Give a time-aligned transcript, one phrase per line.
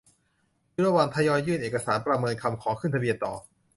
[0.73, 3.33] อยู่ระหว่างทยอยยื่นเอกสารประเมินคำขอขึ้นทะเบียนต่อ